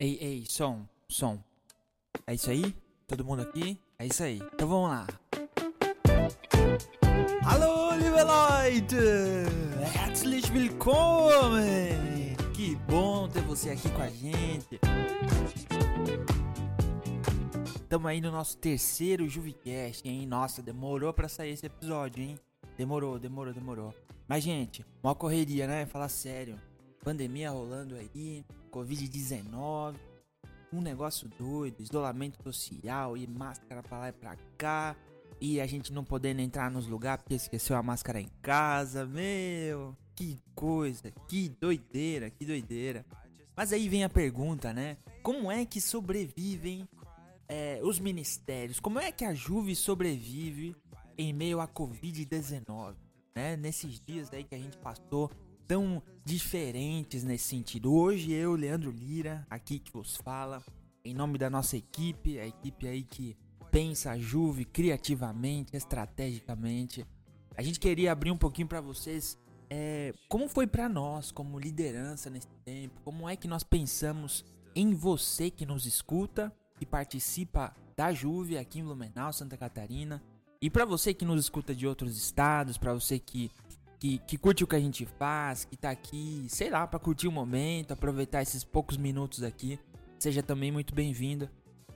Ei, 0.00 0.16
ei, 0.20 0.44
som, 0.48 0.86
som. 1.08 1.42
É 2.24 2.32
isso 2.32 2.48
aí? 2.48 2.72
Todo 3.04 3.24
mundo 3.24 3.42
aqui? 3.42 3.76
É 3.98 4.06
isso 4.06 4.22
aí. 4.22 4.36
Então 4.54 4.68
vamos 4.68 4.90
lá. 4.90 5.08
Alô, 7.44 7.96
liebe 7.96 8.22
Leute! 8.22 8.94
Herzlich 9.96 10.52
willkommen! 10.52 12.36
Que 12.54 12.76
bom 12.88 13.28
ter 13.28 13.42
você 13.42 13.70
aqui 13.70 13.90
com 13.90 14.02
a 14.02 14.08
gente. 14.08 14.78
Tamo 17.88 18.06
aí 18.06 18.20
no 18.20 18.30
nosso 18.30 18.56
terceiro 18.56 19.28
Juvicast, 19.28 20.08
hein? 20.08 20.28
Nossa, 20.28 20.62
demorou 20.62 21.12
pra 21.12 21.28
sair 21.28 21.50
esse 21.50 21.66
episódio, 21.66 22.22
hein? 22.22 22.38
Demorou, 22.76 23.18
demorou, 23.18 23.52
demorou. 23.52 23.92
Mas, 24.28 24.44
gente, 24.44 24.86
uma 25.02 25.16
correria, 25.16 25.66
né? 25.66 25.86
Falar 25.86 26.08
sério. 26.08 26.56
Pandemia 27.02 27.50
rolando 27.50 27.96
aí, 27.96 28.44
Covid-19, 28.78 29.96
um 30.72 30.80
negócio 30.80 31.28
doido, 31.38 31.80
isolamento 31.80 32.42
social 32.42 33.16
e 33.16 33.26
máscara 33.26 33.82
pra 33.82 33.98
lá 33.98 34.08
e 34.08 34.12
pra 34.12 34.36
cá. 34.56 34.96
E 35.40 35.60
a 35.60 35.66
gente 35.66 35.92
não 35.92 36.04
podendo 36.04 36.40
entrar 36.40 36.70
nos 36.70 36.86
lugares 36.86 37.22
porque 37.22 37.34
esqueceu 37.34 37.76
a 37.76 37.82
máscara 37.82 38.20
em 38.20 38.28
casa, 38.42 39.06
meu. 39.06 39.96
Que 40.14 40.38
coisa, 40.54 41.12
que 41.28 41.48
doideira, 41.48 42.30
que 42.30 42.44
doideira. 42.44 43.04
Mas 43.56 43.72
aí 43.72 43.88
vem 43.88 44.04
a 44.04 44.08
pergunta, 44.08 44.72
né? 44.72 44.96
Como 45.22 45.50
é 45.50 45.64
que 45.64 45.80
sobrevivem 45.80 46.88
é, 47.48 47.80
os 47.82 47.98
ministérios? 47.98 48.80
Como 48.80 48.98
é 48.98 49.10
que 49.10 49.24
a 49.24 49.34
Juve 49.34 49.74
sobrevive 49.74 50.76
em 51.16 51.32
meio 51.32 51.60
à 51.60 51.68
Covid-19? 51.68 52.94
Né? 53.34 53.56
Nesses 53.56 54.00
dias 54.00 54.32
aí 54.32 54.44
que 54.44 54.54
a 54.54 54.58
gente 54.58 54.76
passou 54.78 55.30
tão 55.68 56.02
diferentes 56.24 57.22
nesse 57.22 57.44
sentido. 57.44 57.92
Hoje 57.92 58.32
eu, 58.32 58.54
Leandro 58.54 58.90
Lira, 58.90 59.46
aqui 59.50 59.78
que 59.78 59.92
vos 59.92 60.16
fala, 60.16 60.64
em 61.04 61.14
nome 61.14 61.36
da 61.36 61.50
nossa 61.50 61.76
equipe, 61.76 62.40
a 62.40 62.46
equipe 62.46 62.88
aí 62.88 63.04
que 63.04 63.36
pensa 63.70 64.12
a 64.12 64.18
Juve 64.18 64.64
criativamente, 64.64 65.76
estrategicamente. 65.76 67.06
A 67.54 67.62
gente 67.62 67.78
queria 67.78 68.10
abrir 68.10 68.30
um 68.30 68.38
pouquinho 68.38 68.66
para 68.66 68.80
vocês 68.80 69.38
é, 69.70 70.14
como 70.28 70.48
foi 70.48 70.66
para 70.66 70.88
nós 70.88 71.30
como 71.30 71.58
liderança 71.58 72.30
nesse 72.30 72.48
tempo, 72.64 73.00
como 73.04 73.28
é 73.28 73.36
que 73.36 73.46
nós 73.46 73.62
pensamos 73.62 74.44
em 74.74 74.94
você 74.94 75.50
que 75.50 75.66
nos 75.66 75.84
escuta 75.84 76.50
e 76.80 76.86
participa 76.86 77.74
da 77.94 78.12
Juve 78.12 78.56
aqui 78.56 78.78
em 78.78 78.84
Blumenau, 78.84 79.32
Santa 79.32 79.56
Catarina, 79.56 80.22
e 80.60 80.70
para 80.70 80.84
você 80.84 81.12
que 81.12 81.24
nos 81.24 81.40
escuta 81.40 81.74
de 81.74 81.86
outros 81.86 82.16
estados, 82.16 82.78
para 82.78 82.94
você 82.94 83.18
que, 83.18 83.50
que 83.98 84.18
que 84.18 84.38
curte 84.38 84.64
o 84.64 84.66
que 84.66 84.76
a 84.76 84.80
gente 84.80 85.04
faz, 85.04 85.64
que 85.64 85.76
tá 85.76 85.90
aqui, 85.90 86.46
sei 86.48 86.70
lá, 86.70 86.86
para 86.86 86.98
curtir 86.98 87.28
o 87.28 87.32
momento, 87.32 87.92
aproveitar 87.92 88.42
esses 88.42 88.64
poucos 88.64 88.96
minutos 88.96 89.42
aqui, 89.42 89.78
seja 90.18 90.42
também 90.42 90.70
muito 90.70 90.94
bem-vindo. 90.94 91.48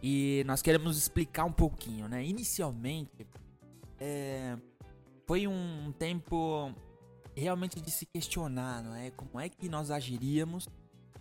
E 0.02 0.42
nós 0.46 0.60
queremos 0.60 0.98
explicar 0.98 1.44
um 1.44 1.52
pouquinho, 1.52 2.08
né? 2.08 2.24
Inicialmente, 2.24 3.26
é, 4.00 4.56
foi 5.26 5.46
um 5.46 5.92
tempo 5.96 6.74
realmente 7.36 7.80
de 7.80 7.90
se 7.90 8.04
questionar, 8.04 8.82
não 8.82 8.94
é? 8.94 9.10
Como 9.12 9.38
é 9.38 9.48
que 9.48 9.68
nós 9.68 9.90
agiríamos 9.90 10.68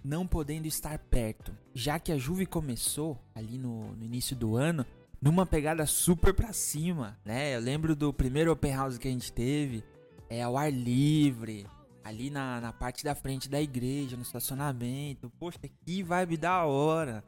não 0.03 0.25
podendo 0.25 0.65
estar 0.65 0.97
perto? 0.97 1.55
Já 1.75 1.99
que 1.99 2.11
a 2.11 2.17
Juve 2.17 2.47
começou 2.47 3.19
ali 3.35 3.59
no, 3.59 3.91
no 3.93 4.03
início 4.03 4.35
do 4.35 4.57
ano 4.57 4.83
numa 5.21 5.45
pegada 5.45 5.85
super 5.85 6.33
pra 6.33 6.51
cima, 6.51 7.19
né? 7.23 7.55
Eu 7.55 7.59
lembro 7.59 7.95
do 7.95 8.11
primeiro 8.11 8.51
open 8.51 8.73
house 8.73 8.97
que 8.97 9.07
a 9.07 9.11
gente 9.11 9.31
teve, 9.31 9.83
é 10.31 10.41
ao 10.41 10.57
ar 10.57 10.71
livre, 10.71 11.67
ali 12.01 12.29
na, 12.29 12.61
na 12.61 12.71
parte 12.71 13.03
da 13.03 13.13
frente 13.13 13.49
da 13.49 13.61
igreja, 13.61 14.15
no 14.15 14.23
estacionamento. 14.23 15.29
Poxa, 15.37 15.59
que 15.85 16.01
vibe 16.01 16.37
da 16.37 16.63
hora! 16.63 17.21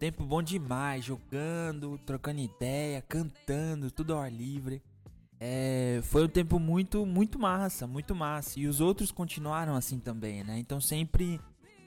Tempo 0.00 0.24
bom 0.24 0.42
demais, 0.42 1.04
jogando, 1.04 1.96
trocando 1.98 2.40
ideia, 2.40 3.02
cantando, 3.02 3.88
tudo 3.88 4.14
ao 4.14 4.20
ar 4.20 4.32
livre. 4.32 4.82
É, 5.38 6.00
foi 6.02 6.24
um 6.24 6.28
tempo 6.28 6.58
muito, 6.58 7.06
muito 7.06 7.38
massa, 7.38 7.86
muito 7.86 8.16
massa. 8.16 8.58
E 8.58 8.66
os 8.66 8.80
outros 8.80 9.12
continuaram 9.12 9.76
assim 9.76 10.00
também, 10.00 10.42
né? 10.42 10.58
Então 10.58 10.80
sempre 10.80 11.40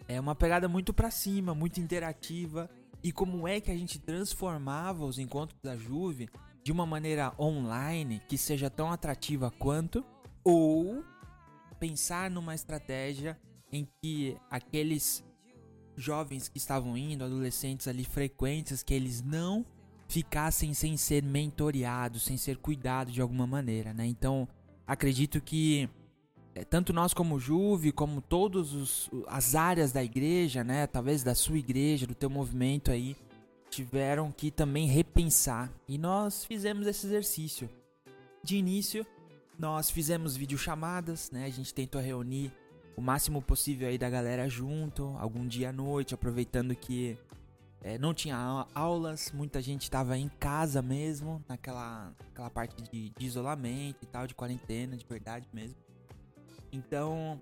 é 0.07 0.17
uma 0.17 0.33
pegada 0.33 0.69
muito 0.69 0.93
pra 0.93 1.11
cima, 1.11 1.53
muito 1.53 1.81
interativa. 1.81 2.69
E 3.03 3.11
como 3.11 3.45
é 3.49 3.59
que 3.59 3.69
a 3.69 3.75
gente 3.75 3.99
transformava 3.99 5.03
os 5.03 5.19
encontros 5.19 5.59
da 5.61 5.75
Juve 5.75 6.29
de 6.63 6.71
uma 6.71 6.85
maneira 6.85 7.33
online 7.37 8.21
que 8.29 8.37
seja 8.37 8.69
tão 8.69 8.93
atrativa 8.93 9.51
quanto, 9.51 10.05
ou 10.43 11.03
pensar 11.79 12.29
numa 12.29 12.55
estratégia 12.55 13.39
em 13.71 13.87
que 14.01 14.37
aqueles 14.49 15.23
jovens 15.95 16.47
que 16.47 16.57
estavam 16.57 16.97
indo, 16.97 17.23
adolescentes 17.23 17.87
ali 17.87 18.03
frequentes, 18.03 18.83
que 18.83 18.93
eles 18.93 19.21
não 19.21 19.65
ficassem 20.07 20.73
sem 20.73 20.97
ser 20.97 21.23
mentoreados, 21.23 22.23
sem 22.23 22.37
ser 22.37 22.57
cuidados 22.57 23.13
de 23.13 23.21
alguma 23.21 23.47
maneira, 23.47 23.93
né? 23.93 24.05
Então, 24.05 24.47
acredito 24.85 25.41
que 25.41 25.89
é, 26.55 26.63
tanto 26.63 26.93
nós 26.93 27.13
como 27.13 27.39
Juve, 27.39 27.91
como 27.91 28.21
todas 28.21 29.09
as 29.27 29.55
áreas 29.55 29.91
da 29.91 30.03
igreja, 30.03 30.63
né, 30.63 30.85
talvez 30.85 31.23
da 31.23 31.33
sua 31.33 31.57
igreja, 31.57 32.05
do 32.05 32.13
teu 32.13 32.29
movimento 32.29 32.91
aí, 32.91 33.15
tiveram 33.69 34.31
que 34.31 34.51
também 34.51 34.87
repensar. 34.87 35.71
E 35.87 35.97
nós 35.97 36.45
fizemos 36.45 36.85
esse 36.85 37.07
exercício. 37.07 37.67
De 38.43 38.57
início, 38.57 39.05
nós 39.57 39.89
fizemos 39.89 40.35
videochamadas, 40.35 41.31
né? 41.31 41.45
A 41.45 41.49
gente 41.49 41.73
tentou 41.73 42.01
reunir 42.01 42.51
o 42.95 43.01
máximo 43.01 43.41
possível 43.41 43.87
aí 43.87 43.97
da 43.97 44.09
galera 44.09 44.47
junto, 44.49 45.15
algum 45.17 45.47
dia 45.47 45.69
à 45.69 45.73
noite, 45.73 46.13
aproveitando 46.13 46.75
que 46.75 47.17
é, 47.81 47.97
não 47.97 48.13
tinha 48.13 48.67
aulas, 48.73 49.31
muita 49.33 49.61
gente 49.61 49.83
estava 49.83 50.17
em 50.17 50.29
casa 50.29 50.81
mesmo, 50.81 51.43
naquela, 51.49 52.13
naquela 52.27 52.49
parte 52.49 52.81
de, 52.83 53.09
de, 53.09 53.25
isolamento 53.25 53.99
e 54.03 54.05
tal, 54.05 54.25
de 54.25 54.33
quarentena, 54.33 54.95
de 54.95 55.05
verdade 55.05 55.47
mesmo. 55.51 55.75
Então, 56.71 57.41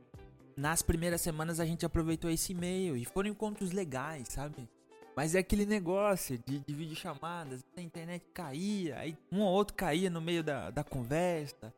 nas 0.57 0.81
primeiras 0.81 1.22
semanas 1.22 1.59
a 1.59 1.66
gente 1.66 1.85
aproveitou 1.85 2.29
esse 2.29 2.53
e-mail 2.53 2.97
e 2.97 3.05
foram 3.05 3.29
encontros 3.29 3.72
legais, 3.72 4.29
sabe? 4.29 4.67
Mas 5.16 5.35
é 5.35 5.39
aquele 5.39 5.66
negócio 5.66 6.39
de, 6.45 6.59
de 6.59 6.73
videochamadas, 6.73 7.63
a 7.78 7.81
internet 7.81 8.25
caía, 8.33 8.97
aí 8.97 9.16
um 9.31 9.41
ou 9.41 9.49
outro 9.49 9.75
caía 9.75 10.09
no 10.09 10.22
meio 10.22 10.43
da, 10.43 10.72
da 10.72 10.83
conversa. 10.83 11.73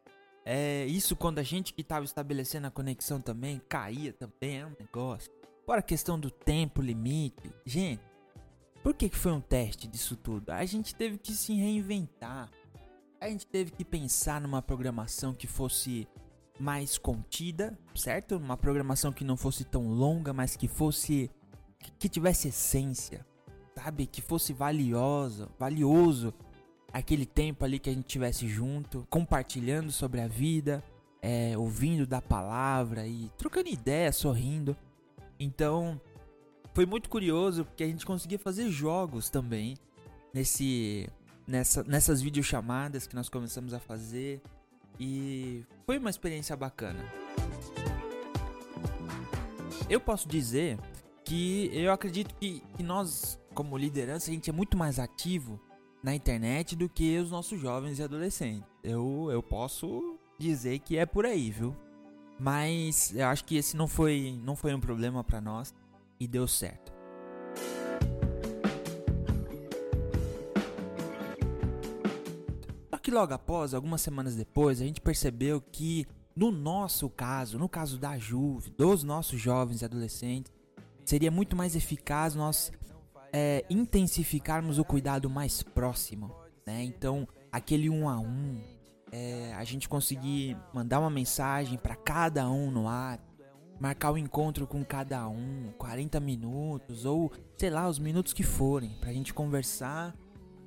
É, 0.45 0.85
isso 0.85 1.15
quando 1.15 1.39
a 1.39 1.43
gente 1.43 1.73
que 1.73 1.81
estava 1.81 2.03
estabelecendo 2.03 2.67
a 2.67 2.71
conexão 2.71 3.21
também 3.21 3.61
caía 3.69 4.11
também, 4.13 4.59
é 4.59 4.65
um 4.65 4.75
negócio. 4.79 5.31
Fora 5.65 5.79
a 5.79 5.83
questão 5.83 6.19
do 6.19 6.29
tempo 6.29 6.81
limite. 6.81 7.49
Gente, 7.65 8.03
por 8.83 8.93
que, 8.93 9.07
que 9.07 9.17
foi 9.17 9.31
um 9.31 9.39
teste 9.39 9.87
disso 9.87 10.17
tudo? 10.17 10.49
A 10.49 10.65
gente 10.65 10.93
teve 10.93 11.17
que 11.17 11.31
se 11.31 11.53
reinventar. 11.53 12.51
A 13.21 13.29
gente 13.29 13.47
teve 13.47 13.71
que 13.71 13.85
pensar 13.85 14.41
numa 14.41 14.61
programação 14.61 15.33
que 15.33 15.47
fosse 15.47 16.05
mais 16.59 16.97
contida, 16.97 17.77
certo? 17.95 18.35
Uma 18.35 18.57
programação 18.57 19.13
que 19.13 19.23
não 19.23 19.37
fosse 19.37 19.63
tão 19.63 19.87
longa, 19.87 20.33
mas 20.33 20.57
que 20.57 20.67
fosse 20.67 21.31
que, 21.79 21.91
que 21.91 22.09
tivesse 22.09 22.49
essência, 22.49 23.25
sabe? 23.73 24.05
Que 24.05 24.21
fosse 24.21 24.51
valioso, 24.51 25.49
valioso 25.57 26.33
aquele 26.93 27.25
tempo 27.25 27.65
ali 27.65 27.79
que 27.79 27.89
a 27.89 27.93
gente 27.93 28.05
tivesse 28.05 28.47
junto, 28.47 29.05
compartilhando 29.09 29.91
sobre 29.91 30.21
a 30.21 30.27
vida, 30.27 30.83
é, 31.21 31.57
ouvindo 31.57 32.05
da 32.05 32.21
palavra 32.21 33.07
e 33.07 33.31
trocando 33.35 33.67
ideia, 33.67 34.11
sorrindo. 34.11 34.77
Então, 35.39 35.99
foi 36.73 36.85
muito 36.85 37.09
curioso 37.09 37.65
porque 37.65 37.83
a 37.83 37.87
gente 37.87 38.05
conseguia 38.05 38.37
fazer 38.37 38.69
jogos 38.69 39.29
também 39.29 39.75
nesse 40.31 41.09
nessa, 41.47 41.83
nessas 41.83 42.21
videochamadas 42.21 43.07
que 43.07 43.15
nós 43.15 43.27
começamos 43.27 43.73
a 43.73 43.79
fazer 43.79 44.41
e 44.99 45.65
foi 45.85 45.97
uma 45.97 46.09
experiência 46.09 46.55
bacana. 46.55 47.03
Eu 49.89 49.99
posso 49.99 50.27
dizer 50.29 50.77
que 51.25 51.69
eu 51.73 51.91
acredito 51.91 52.35
que, 52.35 52.61
que 52.77 52.83
nós, 52.83 53.39
como 53.53 53.77
liderança, 53.77 54.29
a 54.29 54.33
gente 54.33 54.49
é 54.49 54.53
muito 54.53 54.77
mais 54.77 54.99
ativo 54.99 55.59
na 56.03 56.13
internet 56.13 56.75
do 56.75 56.89
que 56.89 57.17
os 57.17 57.31
nossos 57.31 57.59
jovens 57.59 57.97
e 57.97 58.03
adolescentes. 58.03 58.69
Eu, 58.83 59.29
eu 59.31 59.41
posso 59.41 60.19
dizer 60.37 60.79
que 60.79 60.97
é 60.97 61.05
por 61.05 61.25
aí, 61.25 61.49
viu? 61.49 61.73
Mas 62.37 63.15
eu 63.15 63.25
acho 63.27 63.45
que 63.45 63.55
esse 63.55 63.77
não 63.77 63.87
foi, 63.87 64.37
não 64.43 64.55
foi 64.55 64.75
um 64.75 64.79
problema 64.81 65.23
para 65.23 65.39
nós 65.39 65.73
e 66.19 66.27
deu 66.27 66.45
certo. 66.45 66.91
Só 72.89 72.97
que 72.97 73.09
logo 73.09 73.33
após, 73.33 73.73
algumas 73.73 74.01
semanas 74.01 74.35
depois, 74.35 74.81
a 74.81 74.85
gente 74.85 74.99
percebeu 74.99 75.61
que 75.61 76.05
no 76.35 76.51
nosso 76.51 77.09
caso, 77.09 77.57
no 77.57 77.69
caso 77.69 77.97
da 77.97 78.17
Juve, 78.17 78.71
dos 78.71 79.03
nossos 79.03 79.39
jovens 79.39 79.81
e 79.81 79.85
adolescentes, 79.85 80.51
seria 81.05 81.31
muito 81.31 81.55
mais 81.55 81.75
eficaz 81.75 82.35
nós 82.35 82.71
é, 83.33 83.65
intensificarmos 83.67 84.77
o 84.77 84.85
cuidado 84.85 85.27
mais 85.29 85.63
próximo, 85.63 86.31
né? 86.65 86.83
Então, 86.83 87.27
aquele 87.51 87.89
um 87.89 88.07
a 88.07 88.19
um, 88.19 88.61
é, 89.11 89.53
a 89.55 89.63
gente 89.63 89.89
conseguir 89.89 90.55
mandar 90.71 90.99
uma 90.99 91.09
mensagem 91.09 91.77
para 91.77 91.95
cada 91.95 92.47
um 92.49 92.69
no 92.69 92.87
ar, 92.87 93.19
marcar 93.79 94.11
o 94.11 94.13
um 94.13 94.17
encontro 94.17 94.67
com 94.67 94.85
cada 94.85 95.27
um, 95.27 95.73
40 95.77 96.19
minutos 96.19 97.05
ou 97.05 97.31
sei 97.57 97.71
lá, 97.71 97.89
os 97.89 97.97
minutos 97.97 98.33
que 98.33 98.43
forem, 98.43 98.91
pra 98.99 99.11
gente 99.11 99.33
conversar, 99.33 100.15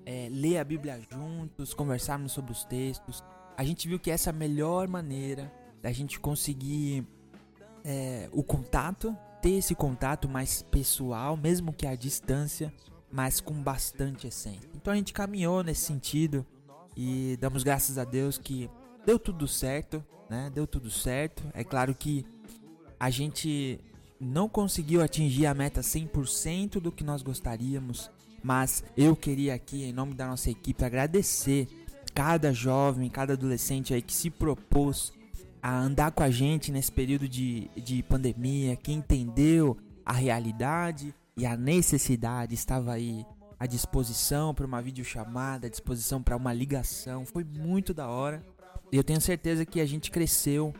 é, 0.04 0.28
ler 0.30 0.58
a 0.58 0.64
Bíblia 0.64 1.00
juntos, 1.10 1.72
conversarmos 1.72 2.32
sobre 2.32 2.52
os 2.52 2.64
textos. 2.64 3.22
A 3.56 3.64
gente 3.64 3.88
viu 3.88 3.98
que 3.98 4.10
essa 4.10 4.30
é 4.30 4.32
a 4.32 4.36
melhor 4.36 4.88
maneira 4.88 5.52
da 5.80 5.92
gente 5.92 6.18
conseguir 6.18 7.06
é, 7.84 8.28
o 8.32 8.42
contato, 8.42 9.16
ter 9.40 9.52
esse 9.52 9.74
contato 9.74 10.28
mais 10.28 10.62
pessoal, 10.62 11.36
mesmo 11.36 11.72
que 11.72 11.86
à 11.86 11.94
distância, 11.94 12.72
mas 13.10 13.40
com 13.40 13.54
bastante 13.54 14.26
essência. 14.26 14.68
Então 14.74 14.92
a 14.92 14.96
gente 14.96 15.12
caminhou 15.12 15.62
nesse 15.62 15.82
sentido 15.82 16.44
e 16.96 17.36
damos 17.40 17.62
graças 17.62 17.98
a 17.98 18.04
Deus 18.04 18.38
que 18.38 18.70
deu 19.04 19.18
tudo 19.18 19.46
certo, 19.46 20.04
né? 20.28 20.50
Deu 20.54 20.66
tudo 20.66 20.90
certo. 20.90 21.42
É 21.54 21.62
claro 21.62 21.94
que 21.94 22.24
a 22.98 23.10
gente 23.10 23.78
não 24.18 24.48
conseguiu 24.48 25.02
atingir 25.02 25.46
a 25.46 25.54
meta 25.54 25.80
100% 25.80 26.80
do 26.80 26.90
que 26.90 27.04
nós 27.04 27.22
gostaríamos, 27.22 28.10
mas 28.42 28.82
eu 28.96 29.14
queria 29.14 29.54
aqui, 29.54 29.84
em 29.84 29.92
nome 29.92 30.14
da 30.14 30.26
nossa 30.26 30.50
equipe, 30.50 30.84
agradecer 30.84 31.68
cada 32.14 32.52
jovem, 32.52 33.10
cada 33.10 33.34
adolescente 33.34 33.92
aí 33.92 34.00
que 34.00 34.14
se 34.14 34.30
propôs 34.30 35.12
a 35.62 35.78
andar 35.78 36.12
com 36.12 36.22
a 36.22 36.30
gente 36.30 36.70
nesse 36.70 36.92
período 36.92 37.28
de, 37.28 37.68
de 37.76 38.02
pandemia, 38.02 38.76
que 38.76 38.92
entendeu 38.92 39.76
a 40.04 40.12
realidade 40.12 41.14
e 41.36 41.44
a 41.44 41.56
necessidade, 41.56 42.54
estava 42.54 42.92
aí 42.92 43.26
à 43.58 43.66
disposição 43.66 44.54
para 44.54 44.66
uma 44.66 44.80
videochamada, 44.80 45.66
à 45.66 45.70
disposição 45.70 46.22
para 46.22 46.36
uma 46.36 46.52
ligação. 46.52 47.26
Foi 47.26 47.44
muito 47.44 47.92
da 47.92 48.08
hora. 48.08 48.42
E 48.92 48.96
eu 48.96 49.02
tenho 49.04 49.20
certeza 49.20 49.66
que 49.66 49.80
a 49.80 49.86
gente 49.86 50.10
cresceu 50.10 50.72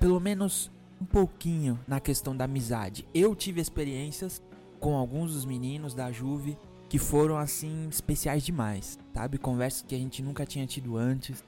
pelo 0.00 0.18
menos 0.18 0.70
um 1.00 1.04
pouquinho 1.04 1.78
na 1.86 2.00
questão 2.00 2.36
da 2.36 2.44
amizade. 2.44 3.06
Eu 3.14 3.34
tive 3.36 3.60
experiências 3.60 4.42
com 4.80 4.96
alguns 4.96 5.32
dos 5.32 5.44
meninos 5.44 5.94
da 5.94 6.10
Juve 6.10 6.56
que 6.88 6.98
foram 6.98 7.36
assim 7.36 7.88
especiais 7.88 8.42
demais, 8.42 8.98
sabe? 9.14 9.38
Conversas 9.38 9.82
que 9.82 9.94
a 9.94 9.98
gente 9.98 10.22
nunca 10.22 10.44
tinha 10.44 10.66
tido 10.66 10.96
antes. 10.96 11.42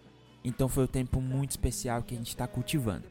Então 0.45 0.69
foi 0.69 0.85
um 0.85 0.89
tempo 0.89 1.23
muito 1.23 1.53
especial 1.53 2.03
que 2.03 2.15
a 2.15 2.19
gente 2.19 2.29
está 2.29 2.47
cultivando. 2.47 3.07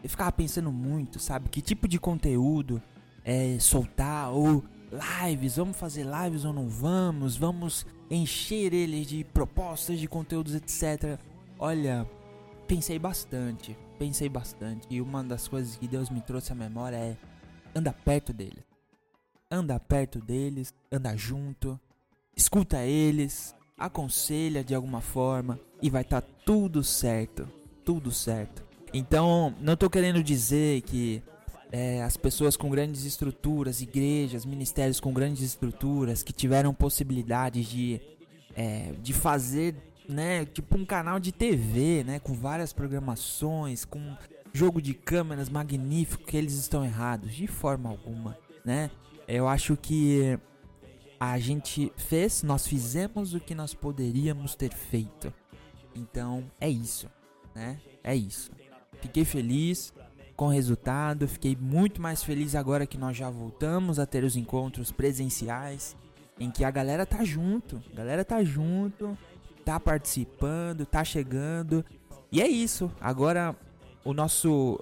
Eu 0.00 0.08
ficava 0.08 0.30
pensando 0.30 0.70
muito, 0.70 1.18
sabe? 1.18 1.48
Que 1.48 1.60
tipo 1.60 1.88
de 1.88 1.98
conteúdo 1.98 2.80
é, 3.24 3.58
soltar 3.58 4.30
ou 4.30 4.62
lives, 5.26 5.56
vamos 5.56 5.76
fazer 5.76 6.06
lives 6.06 6.44
ou 6.44 6.52
não 6.52 6.68
vamos? 6.68 7.36
Vamos 7.36 7.84
encher 8.10 8.72
eles 8.72 9.08
de 9.08 9.24
propostas 9.24 9.98
de 9.98 10.06
conteúdos, 10.06 10.54
etc. 10.54 11.18
Olha, 11.58 12.06
pensei 12.68 12.98
bastante, 12.98 13.76
pensei 13.98 14.28
bastante. 14.28 14.86
E 14.90 15.00
uma 15.00 15.24
das 15.24 15.48
coisas 15.48 15.74
que 15.74 15.88
Deus 15.88 16.10
me 16.10 16.20
trouxe 16.20 16.52
à 16.52 16.54
memória 16.54 16.96
é 16.96 17.16
anda 17.74 17.92
perto 17.92 18.32
deles 18.32 18.73
anda 19.54 19.78
perto 19.78 20.20
deles, 20.20 20.74
anda 20.90 21.16
junto, 21.16 21.78
escuta 22.36 22.84
eles, 22.84 23.54
aconselha 23.78 24.64
de 24.64 24.74
alguma 24.74 25.00
forma 25.00 25.58
e 25.80 25.88
vai 25.88 26.02
estar 26.02 26.20
tá 26.20 26.28
tudo 26.44 26.82
certo, 26.82 27.48
tudo 27.84 28.10
certo. 28.10 28.64
Então, 28.92 29.54
não 29.60 29.74
estou 29.74 29.88
querendo 29.88 30.22
dizer 30.22 30.82
que 30.82 31.22
é, 31.70 32.02
as 32.02 32.16
pessoas 32.16 32.56
com 32.56 32.70
grandes 32.70 33.04
estruturas, 33.04 33.80
igrejas, 33.80 34.44
ministérios 34.44 35.00
com 35.00 35.12
grandes 35.12 35.42
estruturas 35.42 36.22
que 36.22 36.32
tiveram 36.32 36.72
possibilidade 36.72 37.64
de, 37.64 38.00
é, 38.54 38.92
de 39.02 39.12
fazer, 39.12 39.74
né, 40.08 40.44
tipo 40.44 40.78
um 40.78 40.84
canal 40.84 41.18
de 41.18 41.32
TV, 41.32 42.04
né, 42.04 42.18
com 42.18 42.34
várias 42.34 42.72
programações, 42.72 43.84
com 43.84 44.16
jogo 44.52 44.80
de 44.80 44.94
câmeras 44.94 45.48
magnífico, 45.48 46.24
que 46.24 46.36
eles 46.36 46.54
estão 46.54 46.84
errados 46.84 47.34
de 47.34 47.48
forma 47.48 47.90
alguma, 47.90 48.38
né? 48.64 48.88
Eu 49.26 49.48
acho 49.48 49.76
que 49.76 50.38
a 51.18 51.38
gente 51.38 51.92
fez, 51.96 52.42
nós 52.42 52.66
fizemos 52.66 53.34
o 53.34 53.40
que 53.40 53.54
nós 53.54 53.72
poderíamos 53.72 54.54
ter 54.54 54.72
feito. 54.72 55.32
Então 55.94 56.44
é 56.60 56.68
isso, 56.68 57.08
né? 57.54 57.80
É 58.02 58.14
isso. 58.14 58.50
Fiquei 59.00 59.24
feliz 59.24 59.92
com 60.36 60.46
o 60.46 60.50
resultado, 60.50 61.28
fiquei 61.28 61.56
muito 61.56 62.02
mais 62.02 62.22
feliz 62.22 62.54
agora 62.54 62.86
que 62.86 62.98
nós 62.98 63.16
já 63.16 63.30
voltamos 63.30 63.98
a 63.98 64.06
ter 64.06 64.24
os 64.24 64.36
encontros 64.36 64.90
presenciais, 64.90 65.96
em 66.38 66.50
que 66.50 66.64
a 66.64 66.70
galera 66.70 67.06
tá 67.06 67.22
junto, 67.24 67.82
a 67.92 67.96
galera 67.96 68.24
tá 68.24 68.42
junto, 68.42 69.16
tá 69.64 69.78
participando, 69.78 70.84
tá 70.84 71.04
chegando. 71.04 71.84
E 72.30 72.42
é 72.42 72.48
isso. 72.48 72.90
Agora 73.00 73.56
o 74.04 74.12
nosso 74.12 74.78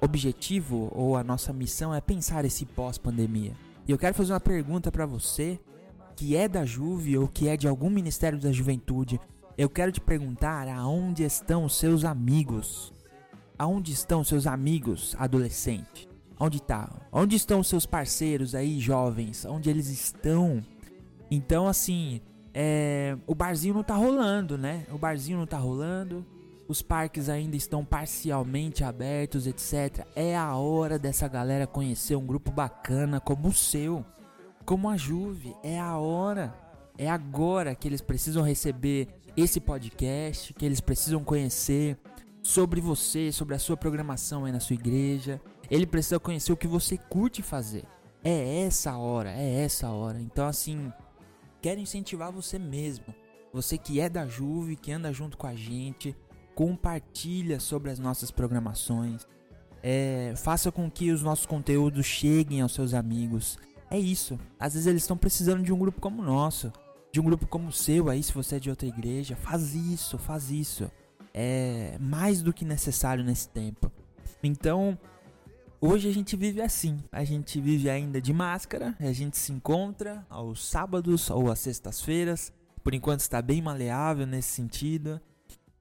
objetivo 0.00 0.90
ou 0.92 1.16
a 1.16 1.22
nossa 1.22 1.52
missão 1.52 1.94
é 1.94 2.00
pensar 2.00 2.44
esse 2.44 2.64
pós-pandemia. 2.64 3.65
E 3.86 3.92
eu 3.92 3.98
quero 3.98 4.14
fazer 4.14 4.32
uma 4.32 4.40
pergunta 4.40 4.90
para 4.90 5.06
você 5.06 5.60
que 6.16 6.34
é 6.34 6.48
da 6.48 6.64
Juve 6.64 7.16
ou 7.16 7.28
que 7.28 7.46
é 7.46 7.56
de 7.56 7.68
algum 7.68 7.90
ministério 7.90 8.38
da 8.38 8.50
juventude. 8.50 9.20
Eu 9.56 9.68
quero 9.68 9.92
te 9.92 10.00
perguntar 10.00 10.66
aonde 10.68 11.22
estão 11.22 11.64
os 11.64 11.76
seus 11.78 12.04
amigos? 12.04 12.92
Aonde 13.58 13.92
estão 13.92 14.24
seus 14.24 14.46
amigos 14.46 15.14
adolescentes? 15.18 16.08
Onde 16.38 16.60
tá? 16.60 16.90
Onde 17.12 17.36
estão 17.36 17.60
os 17.60 17.68
seus 17.68 17.86
parceiros 17.86 18.54
aí 18.54 18.80
jovens? 18.80 19.44
Onde 19.44 19.70
eles 19.70 19.88
estão? 19.88 20.62
Então 21.30 21.68
assim, 21.68 22.20
é, 22.52 23.16
o 23.26 23.34
barzinho 23.34 23.74
não 23.74 23.84
tá 23.84 23.94
rolando, 23.94 24.58
né? 24.58 24.84
O 24.90 24.98
barzinho 24.98 25.38
não 25.38 25.46
tá 25.46 25.58
rolando 25.58 26.26
os 26.68 26.82
parques 26.82 27.28
ainda 27.28 27.56
estão 27.56 27.84
parcialmente 27.84 28.82
abertos, 28.82 29.46
etc. 29.46 30.06
É 30.14 30.36
a 30.36 30.56
hora 30.56 30.98
dessa 30.98 31.28
galera 31.28 31.66
conhecer 31.66 32.16
um 32.16 32.26
grupo 32.26 32.50
bacana 32.50 33.20
como 33.20 33.48
o 33.48 33.52
seu, 33.52 34.04
como 34.64 34.88
a 34.88 34.96
Juve. 34.96 35.54
É 35.62 35.78
a 35.78 35.96
hora, 35.96 36.54
é 36.98 37.08
agora 37.08 37.74
que 37.74 37.86
eles 37.86 38.00
precisam 38.00 38.42
receber 38.42 39.08
esse 39.36 39.60
podcast, 39.60 40.52
que 40.54 40.64
eles 40.64 40.80
precisam 40.80 41.22
conhecer 41.22 41.96
sobre 42.42 42.80
você, 42.80 43.30
sobre 43.30 43.54
a 43.54 43.58
sua 43.58 43.76
programação 43.76 44.44
aí 44.44 44.52
na 44.52 44.60
sua 44.60 44.74
igreja. 44.74 45.40
Ele 45.70 45.86
precisa 45.86 46.18
conhecer 46.18 46.52
o 46.52 46.56
que 46.56 46.66
você 46.66 46.96
curte 46.96 47.42
fazer. 47.42 47.84
É 48.24 48.62
essa 48.62 48.96
hora, 48.96 49.30
é 49.30 49.62
essa 49.62 49.90
hora. 49.90 50.20
Então 50.20 50.46
assim, 50.48 50.92
quero 51.62 51.80
incentivar 51.80 52.32
você 52.32 52.58
mesmo. 52.58 53.14
Você 53.52 53.78
que 53.78 54.00
é 54.00 54.08
da 54.08 54.26
Juve, 54.26 54.76
que 54.76 54.90
anda 54.90 55.12
junto 55.12 55.36
com 55.36 55.46
a 55.46 55.54
gente, 55.54 56.14
compartilha 56.56 57.60
sobre 57.60 57.90
as 57.90 57.98
nossas 57.98 58.30
programações, 58.30 59.28
é, 59.82 60.32
faça 60.38 60.72
com 60.72 60.90
que 60.90 61.12
os 61.12 61.22
nossos 61.22 61.44
conteúdos 61.44 62.06
cheguem 62.06 62.62
aos 62.62 62.72
seus 62.72 62.94
amigos. 62.94 63.58
É 63.90 63.98
isso. 63.98 64.40
Às 64.58 64.72
vezes 64.72 64.86
eles 64.86 65.02
estão 65.02 65.18
precisando 65.18 65.62
de 65.62 65.70
um 65.70 65.78
grupo 65.78 66.00
como 66.00 66.22
o 66.22 66.24
nosso, 66.24 66.72
de 67.12 67.20
um 67.20 67.24
grupo 67.24 67.46
como 67.46 67.68
o 67.68 67.72
seu 67.72 68.08
aí, 68.08 68.22
se 68.22 68.32
você 68.32 68.56
é 68.56 68.58
de 68.58 68.70
outra 68.70 68.88
igreja. 68.88 69.36
Faz 69.36 69.74
isso, 69.74 70.16
faz 70.16 70.50
isso. 70.50 70.90
É 71.32 71.98
mais 72.00 72.40
do 72.40 72.54
que 72.54 72.64
necessário 72.64 73.22
nesse 73.22 73.50
tempo. 73.50 73.92
Então, 74.42 74.98
hoje 75.78 76.08
a 76.08 76.12
gente 76.12 76.36
vive 76.36 76.62
assim. 76.62 77.04
A 77.12 77.22
gente 77.22 77.60
vive 77.60 77.90
ainda 77.90 78.18
de 78.18 78.32
máscara, 78.32 78.96
a 78.98 79.12
gente 79.12 79.36
se 79.36 79.52
encontra 79.52 80.26
aos 80.30 80.66
sábados 80.66 81.28
ou 81.28 81.50
às 81.50 81.58
sextas-feiras. 81.58 82.50
Por 82.82 82.94
enquanto 82.94 83.20
está 83.20 83.42
bem 83.42 83.60
maleável 83.60 84.26
nesse 84.26 84.48
sentido. 84.48 85.20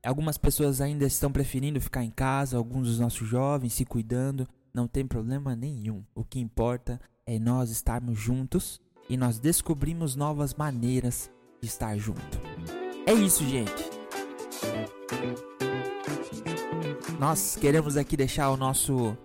Algumas 0.06 0.38
pessoas 0.38 0.82
ainda 0.82 1.06
estão 1.06 1.32
preferindo 1.32 1.82
ficar 1.82 2.04
em 2.04 2.12
casa, 2.12 2.58
alguns 2.58 2.88
dos 2.88 3.00
nossos 3.00 3.28
jovens 3.28 3.74
se 3.74 3.84
cuidando, 3.84 4.48
não 4.72 4.88
tem 4.88 5.04
problema 5.04 5.56
nenhum. 5.56 6.04
O 6.14 6.24
que 6.24 6.40
importa 6.40 7.02
é 7.26 7.40
nós 7.40 7.72
estarmos 7.72 8.20
juntos 8.20 8.80
e 9.10 9.18
nós 9.18 9.40
descobrimos 9.40 10.16
novas 10.16 10.54
maneiras 10.54 11.32
de 11.60 11.68
estar 11.68 11.98
junto. 11.98 12.40
É 13.08 13.14
isso, 13.14 13.44
gente. 13.46 13.90
Nós 17.20 17.56
queremos 17.56 17.98
aqui 17.98 18.16
deixar 18.16 18.52
o 18.52 18.58
nosso 18.58 19.18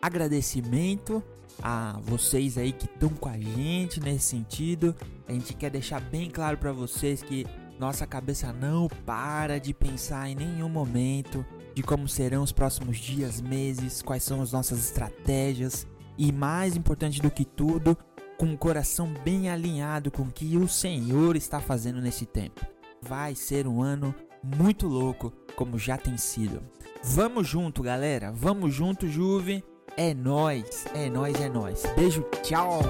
agradecimento 0.00 1.22
a 1.62 2.00
vocês 2.02 2.58
aí 2.58 2.72
que 2.72 2.86
estão 2.86 3.10
com 3.10 3.28
a 3.28 3.38
gente 3.38 4.00
nesse 4.00 4.24
sentido. 4.24 4.96
A 5.28 5.32
gente 5.32 5.54
quer 5.54 5.70
deixar 5.70 6.00
bem 6.00 6.28
claro 6.28 6.58
para 6.58 6.72
vocês 6.72 7.22
que 7.22 7.46
nossa 7.82 8.06
cabeça 8.06 8.52
não 8.52 8.86
para 9.04 9.58
de 9.58 9.74
pensar 9.74 10.30
em 10.30 10.36
nenhum 10.36 10.68
momento 10.68 11.44
de 11.74 11.82
como 11.82 12.06
serão 12.06 12.44
os 12.44 12.52
próximos 12.52 12.96
dias, 12.96 13.40
meses, 13.40 14.00
quais 14.00 14.22
são 14.22 14.40
as 14.40 14.52
nossas 14.52 14.78
estratégias 14.78 15.84
e 16.16 16.30
mais 16.30 16.76
importante 16.76 17.20
do 17.20 17.28
que 17.28 17.44
tudo, 17.44 17.98
com 18.38 18.54
o 18.54 18.56
coração 18.58 19.12
bem 19.24 19.50
alinhado 19.50 20.12
com 20.12 20.22
o 20.22 20.30
que 20.30 20.56
o 20.56 20.68
Senhor 20.68 21.34
está 21.34 21.58
fazendo 21.58 22.00
nesse 22.00 22.24
tempo. 22.24 22.64
Vai 23.00 23.34
ser 23.34 23.66
um 23.66 23.82
ano 23.82 24.14
muito 24.44 24.86
louco, 24.86 25.32
como 25.56 25.76
já 25.76 25.98
tem 25.98 26.16
sido. 26.16 26.62
Vamos 27.02 27.48
junto, 27.48 27.82
galera. 27.82 28.30
Vamos 28.30 28.72
junto, 28.72 29.08
Juve. 29.08 29.64
É 29.96 30.14
nós, 30.14 30.86
é 30.94 31.10
nós, 31.10 31.34
é 31.40 31.48
nós. 31.48 31.82
Beijo, 31.96 32.22
tchau. 32.44 32.80